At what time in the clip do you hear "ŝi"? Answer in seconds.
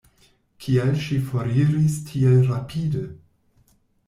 1.03-1.17